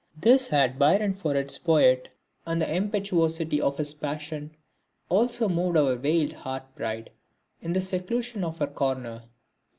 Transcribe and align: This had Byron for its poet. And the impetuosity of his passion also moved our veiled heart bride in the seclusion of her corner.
This 0.19 0.47
had 0.47 0.79
Byron 0.79 1.13
for 1.13 1.35
its 1.35 1.59
poet. 1.59 2.09
And 2.47 2.59
the 2.59 2.75
impetuosity 2.75 3.61
of 3.61 3.77
his 3.77 3.93
passion 3.93 4.49
also 5.09 5.47
moved 5.47 5.77
our 5.77 5.95
veiled 5.95 6.33
heart 6.33 6.73
bride 6.73 7.11
in 7.61 7.73
the 7.73 7.81
seclusion 7.81 8.43
of 8.43 8.57
her 8.57 8.65
corner. 8.65 9.25